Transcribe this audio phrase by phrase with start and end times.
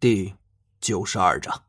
[0.00, 0.32] 第
[0.80, 1.62] 九十二章。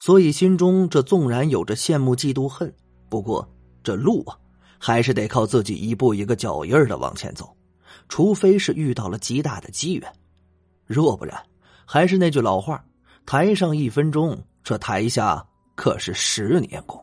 [0.00, 2.70] 所以心中这纵然有着羡慕、嫉妒、恨，
[3.08, 3.50] 不过
[3.82, 4.36] 这路啊，
[4.78, 7.56] 还是得靠自己一步一个脚印的往前走，
[8.06, 10.12] 除非是遇到了极大的机缘，
[10.84, 11.42] 若不然，
[11.86, 12.84] 还是那句老话：
[13.24, 15.42] 台上一分钟，这台下
[15.74, 17.02] 可是十年功。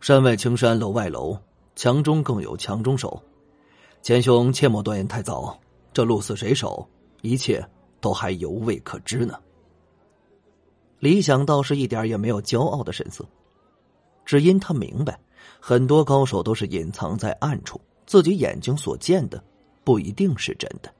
[0.00, 1.36] 山外青山楼外楼，
[1.74, 3.20] 强中更有强中手。
[4.02, 5.58] 钱兄切莫断言太早，
[5.92, 6.88] 这路似谁手？
[7.24, 7.66] 一切
[8.02, 9.40] 都还犹未可知呢。
[10.98, 13.26] 李想倒是一点也没有骄傲的神色，
[14.26, 15.18] 只因他明白，
[15.58, 19.42] 很多高手都是隐藏在暗处，自己眼睛所见的
[19.84, 20.92] 不一定是真的。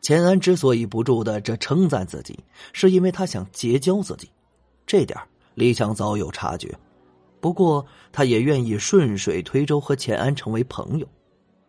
[0.00, 2.36] 钱安之所以不住的这称赞自己，
[2.72, 4.28] 是因为他想结交自己，
[4.84, 5.16] 这点
[5.54, 6.76] 李想早有察觉。
[7.40, 11.06] 不过，他也愿意顺水推舟和钱安成为朋友，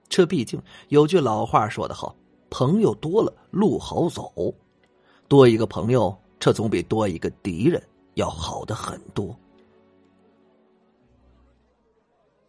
[0.10, 2.16] 这毕竟有句老话说得好。
[2.54, 4.54] 朋友多了，路好走；
[5.28, 7.82] 多一个朋友，这总比多一个敌人
[8.14, 9.36] 要好的很多。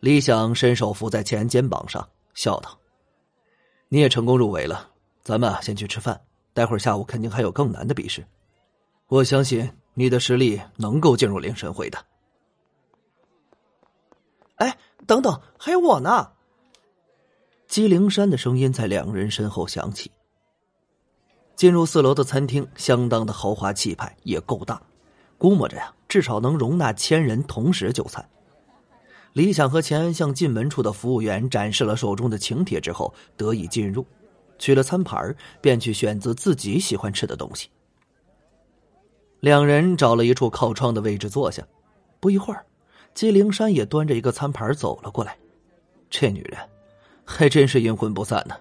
[0.01, 2.79] 李想伸手扶在钱肩膀上，笑道
[3.89, 4.91] ：“你也成功入围了，
[5.23, 6.21] 咱们先去吃饭。
[6.53, 8.23] 待会儿下午肯定还有更难的比试，
[9.09, 11.99] 我相信你的实力能够进入灵神会的。”
[14.57, 16.34] 哎，等等，还有我呢！
[17.75, 20.09] 姬灵山的声音在两人身后响起。
[21.57, 24.81] 进入四楼的餐厅，相当的豪华气派，也够大，
[25.39, 28.25] 估摸着呀，至少能容纳千人同时就餐。
[29.33, 34.07] 李想和钱安向进门处的服务员展示了手中的请帖之后，得以进入，
[34.57, 37.69] 取了餐盘，便去选择自己喜欢吃的东西。
[39.41, 41.67] 两人找了一处靠窗的位置坐下，
[42.21, 42.65] 不一会儿，
[43.15, 45.37] 姬灵山也端着一个餐盘走了过来。
[46.09, 46.57] 这女人。
[47.25, 48.57] 还真是阴魂不散呢。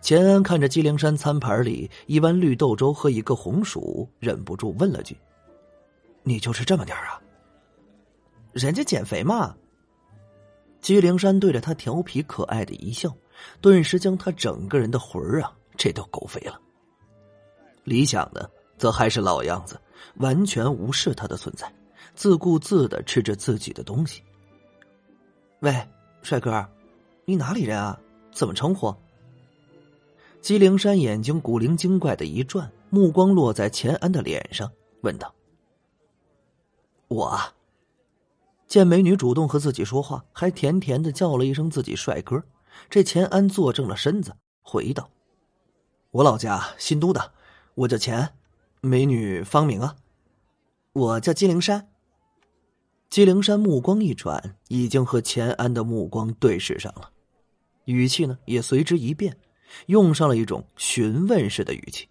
[0.00, 5.16] 钱安看着姬灵山餐盘里一碗绿豆粥和一个红薯，忍不住问了句
[6.22, 7.20] ：“你就吃这么点啊？”
[8.52, 9.54] 人家减肥嘛。
[10.80, 13.12] 姬灵山对着他调皮可爱的一笑，
[13.60, 16.60] 顿时将他整个人的魂儿啊，这都狗肥了。
[17.82, 19.80] 理想的则还是老样子，
[20.18, 21.72] 完全无视他的存在，
[22.14, 24.22] 自顾自的吃着自己的东西。
[25.60, 25.74] 喂，
[26.22, 26.64] 帅哥。
[27.28, 27.98] 你哪里人啊？
[28.30, 28.94] 怎么称呼？
[30.40, 34.70] 姬灵山眼睛古灵精怪的一转，目光落在钱安的脸上，
[35.00, 35.34] 问道
[37.08, 37.36] ：“我。”
[38.68, 42.44] 见美女主动和自己说话，还甜甜的叫了一声自己帅哥，
[42.88, 45.10] 这钱安坐正了身子，回道
[46.12, 47.32] ：“我老家新都的，
[47.74, 48.34] 我叫钱，
[48.80, 49.96] 美女芳名啊，
[50.92, 51.88] 我叫姬灵山。”
[53.10, 57.10] 姬灵山目光一转，已经和钱安的目光对视上了。
[57.86, 59.36] 语气呢也随之一变，
[59.86, 62.08] 用上了一种询问式的语气：“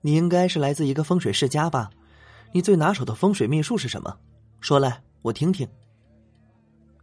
[0.00, 1.90] 你应该是来自一个风水世家吧？
[2.52, 4.18] 你最拿手的风水秘术是什么？
[4.60, 5.68] 说来我听听。”“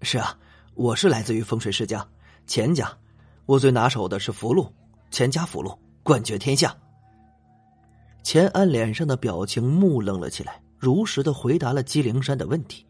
[0.01, 0.37] 是啊，
[0.73, 2.07] 我是来自于风水世家
[2.47, 2.91] 钱家，
[3.45, 4.71] 我最拿手的是符箓，
[5.11, 6.75] 钱家符箓冠绝天下。”
[8.23, 12.85] 钱安脸上的表情木愣了起来，如实的回答了姬灵山的问题。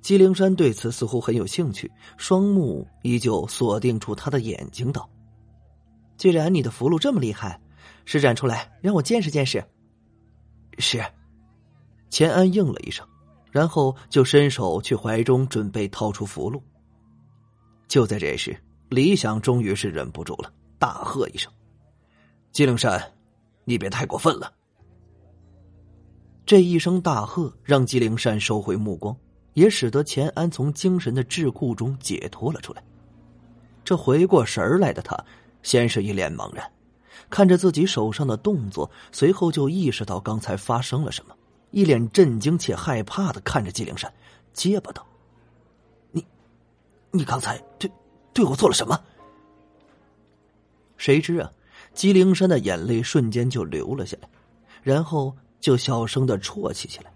[0.00, 5.08] 姬灵山对此似乎很有兴趣，双目依旧锁定住他的眼睛，道
[6.16, 7.60] ：“既然你的符箓这么厉害，
[8.04, 9.62] 施展出来让我见识见识。”
[10.78, 11.04] 是，
[12.08, 13.06] 钱安应了一声，
[13.50, 16.62] 然后就伸手去怀中准备掏出符箓。
[17.88, 18.56] 就在这时，
[18.88, 21.52] 李想终于是忍不住了，大喝一声
[22.52, 23.02] ：“姬灵山，
[23.64, 24.52] 你别太过分了！”
[26.46, 29.14] 这一声大喝让姬灵山收回目光。
[29.58, 32.82] 也使得钱安从精神的桎梏中解脱了出来。
[33.84, 35.18] 这回过神来的他，
[35.64, 36.70] 先是一脸茫然，
[37.28, 41.34] 看着自己手上的动作，随后就意识到刚才发生了什么，
[41.72, 44.12] 一脸震惊且害怕的看着纪灵山，
[44.52, 45.04] 结巴道
[46.12, 46.24] ：“你，
[47.10, 47.90] 你刚才对
[48.32, 48.96] 对我做了什么？”
[50.96, 51.50] 谁知啊，
[51.94, 54.28] 纪灵山的眼泪瞬间就流了下来，
[54.84, 57.12] 然后就小声的啜泣起来。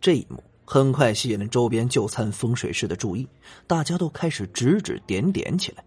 [0.00, 0.40] 这一幕。
[0.64, 3.28] 很快吸引了周边就餐风水师的注意，
[3.66, 5.84] 大家都开始指指点点起来。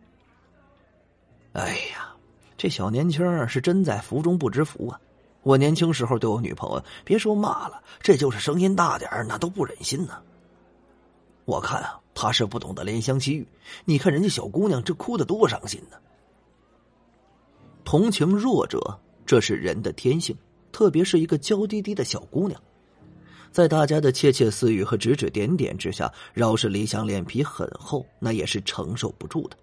[1.53, 2.15] 哎呀，
[2.55, 5.01] 这小年轻是真在福中不知福啊！
[5.41, 10.21] 我年轻时候对我女朋友，别说骂了，这就是声音大点那都不忍心呢。
[11.45, 13.47] 我看啊，他是不懂得怜香惜玉。
[13.85, 15.97] 你看人家小姑娘这哭的多伤心呢。
[17.83, 20.37] 同情弱者，这是人的天性，
[20.71, 22.61] 特别是一个娇滴滴的小姑娘。
[23.57, 29.57] 在大家的窃窃私语和指指点点之下，饶是李想脸皮很厚，那也是承受不住的。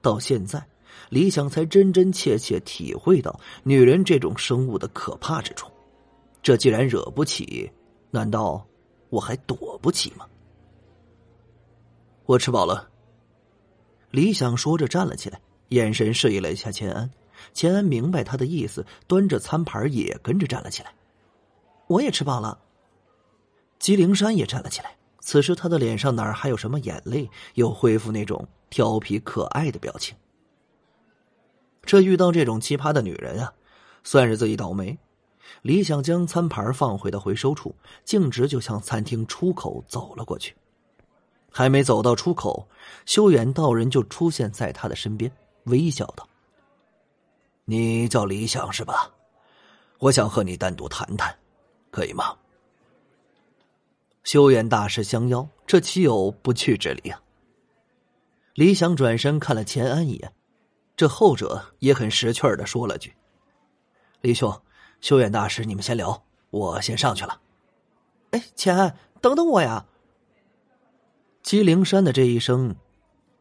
[0.00, 0.66] 到现在，
[1.10, 5.70] 李想才真真切切体会到女人这种生物的可怕之处。
[6.42, 7.70] 这既然惹不起，
[8.10, 8.66] 难道
[9.10, 10.26] 我还躲不起吗？
[12.24, 12.88] 我吃饱了。
[14.10, 15.38] 李想说着站了起来，
[15.68, 17.10] 眼神示意了一下钱安。
[17.52, 20.94] 钱安明白他的意思，端着餐盘也跟着站了起来。
[21.88, 22.58] 我也吃饱了。
[23.78, 24.96] 吉灵山也站了起来。
[25.20, 30.16] 此时他的脸上哪儿还有什么眼泪，又恢复那种调皮可爱的表情。
[31.82, 33.52] 这遇到这种奇葩的女人啊，
[34.04, 34.96] 算是自己倒霉。
[35.62, 37.74] 李想将餐盘放回到回收处，
[38.04, 40.54] 径直就向餐厅出口走了过去。
[41.50, 42.68] 还没走到出口，
[43.04, 45.30] 修远道人就出现在他的身边，
[45.64, 46.28] 微笑道
[47.66, 49.10] ：“你叫李想是吧？
[49.98, 51.36] 我想和你单独谈谈，
[51.90, 52.36] 可以吗？”
[54.26, 57.22] 修远大师相邀，这岂有不去之理啊？
[58.54, 60.32] 李想转身看了钱安一眼，
[60.96, 63.14] 这后者也很识趣的说了句
[64.22, 64.60] ：“李兄，
[65.00, 67.40] 修远大师，你们先聊，我先上去了。”
[68.32, 69.86] 哎，钱安，等等我呀！
[71.44, 72.74] 姬灵山的这一声，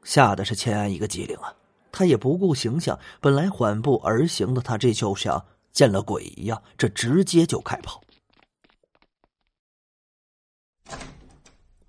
[0.03, 1.51] 吓得是钱安一个机灵啊！
[1.91, 7.99] 他也不顾形象，本来缓步而行的他，这就像见了鬼一样，这直接就开跑。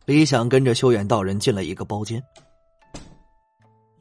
[0.06, 2.22] 李想跟着修远道人进了一个包间，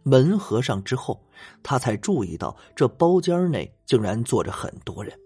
[0.03, 1.19] 门合上之后，
[1.63, 5.17] 他才注意到这包间内竟然坐着很多人。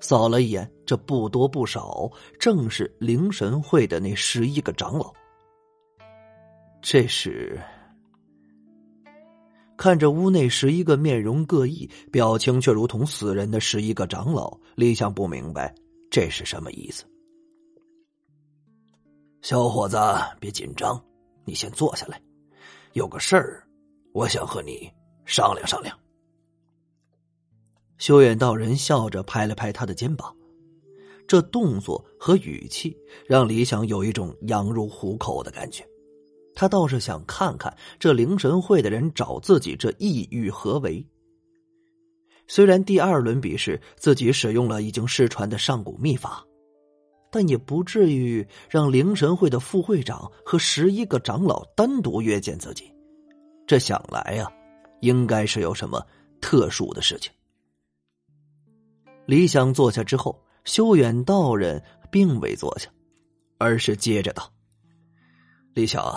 [0.00, 2.08] 扫了一眼，这不多不少，
[2.38, 5.12] 正是灵神会的那十一个长老。
[6.80, 7.60] 这时，
[9.76, 15.74] 看着屋内十一个面容各异、表情却如同死人的十一个长老，李想不明白
[16.08, 17.04] 这是什么意思。
[19.44, 19.98] 小伙子，
[20.40, 20.98] 别紧张，
[21.44, 22.18] 你先坐下来。
[22.94, 23.62] 有个事儿，
[24.14, 24.90] 我想和你
[25.26, 25.94] 商量商量。
[27.98, 30.34] 修远道人笑着拍了拍他的肩膀，
[31.28, 32.96] 这动作和语气
[33.26, 35.86] 让李想有一种羊入虎口的感觉。
[36.54, 41.06] 他倒是想看看这灵神会的人找自己这意欲何为。
[42.46, 46.42] 虽然第二轮比试自己使用了已经失传的上古秘法。
[47.34, 52.88] 但也不至于让灵神会的副会长和十一个长老单独约见自己，
[53.66, 54.48] 这想来呀，
[55.00, 56.00] 应该是有什么
[56.40, 57.32] 特殊的事情。
[59.26, 62.88] 李想坐下之后，修远道人并未坐下，
[63.58, 64.48] 而是接着道
[65.74, 66.16] ：“李想，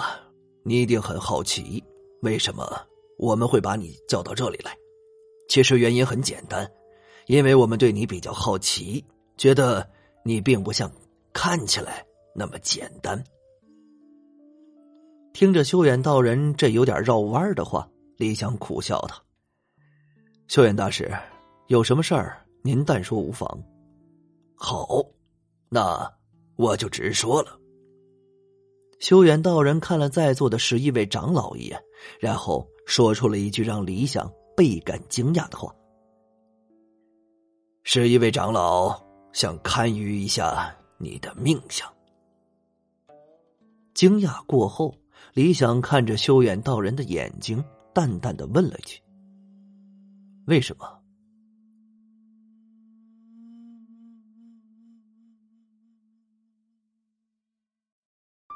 [0.63, 1.83] 你一定很好奇，
[2.21, 2.79] 为什么
[3.17, 4.71] 我们会把你叫到这里来？
[5.49, 6.71] 其实原因很简单，
[7.25, 9.03] 因为我们对你比较好奇，
[9.35, 9.89] 觉得
[10.23, 10.87] 你并不像……”
[11.37, 12.03] 看起来
[12.33, 13.23] 那么简单。
[15.33, 17.87] 听着修远道人这有点绕弯的话，
[18.17, 19.23] 李想苦笑道
[20.49, 21.13] ：“修远大师，
[21.67, 23.47] 有什么事儿您但说无妨。”
[24.57, 25.05] 好，
[25.69, 26.11] 那
[26.55, 27.55] 我就直说了。
[28.99, 31.79] 修远道人看了在座的十一位长老一眼，
[32.19, 35.71] 然后说出了一句让李想倍感惊讶的话
[37.85, 38.99] ：“十一位长老
[39.33, 41.93] 想堪舆一下。”你的命相。
[43.93, 44.95] 惊讶过后，
[45.33, 47.63] 李想看着修远道人的眼睛，
[47.93, 49.01] 淡淡的问了一句
[50.45, 50.99] ：“为什么？”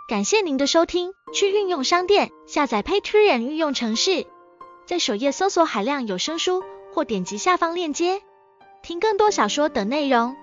[0.07, 4.27] 感谢您的收听，去运用商店下载 Patreon 运用城市，
[4.85, 6.61] 在首页搜索海量有声书，
[6.93, 8.21] 或点击下方链接
[8.83, 10.35] 听更多小说等内容。